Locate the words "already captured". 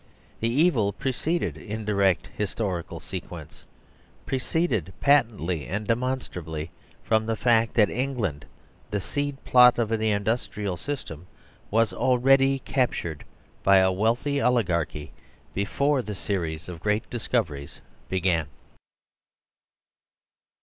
11.93-13.25